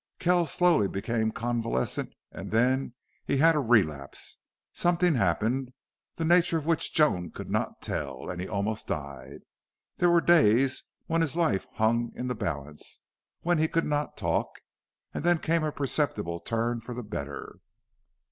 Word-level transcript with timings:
Kells 0.17 0.49
slowly 0.51 0.87
became 0.87 1.29
convalescent 1.31 2.11
and 2.31 2.49
then 2.49 2.95
he 3.23 3.37
had 3.37 3.53
a 3.55 3.59
relapse. 3.59 4.39
Something 4.73 5.13
happened, 5.13 5.73
the 6.15 6.25
nature 6.25 6.57
of 6.57 6.65
which 6.65 6.91
Joan 6.91 7.29
could 7.29 7.51
not 7.51 7.83
tell, 7.83 8.27
and 8.31 8.41
he 8.41 8.47
almost 8.47 8.87
died. 8.87 9.41
There 9.97 10.09
were 10.09 10.19
days 10.19 10.81
when 11.05 11.21
his 11.21 11.35
life 11.35 11.67
hung 11.73 12.11
in 12.15 12.25
the 12.27 12.33
balance, 12.33 13.01
when 13.41 13.59
he 13.59 13.67
could 13.67 13.85
not 13.85 14.17
talk; 14.17 14.61
and 15.13 15.23
then 15.23 15.37
came 15.37 15.63
a 15.63 15.71
perceptible 15.71 16.39
turn 16.39 16.81
for 16.81 16.95
the 16.95 17.03
better. 17.03 17.59